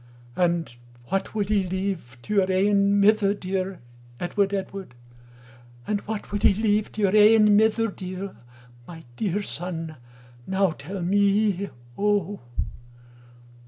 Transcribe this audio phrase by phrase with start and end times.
[0.35, 0.75] "And
[1.09, 3.81] what wul ye leive to your ain mither deir,
[4.19, 4.95] Edward, Edward?
[5.85, 8.35] And what wul ye leive to your ain mither deir?
[8.87, 9.97] My deir son,
[10.47, 11.69] now tell me
[11.99, 12.39] O."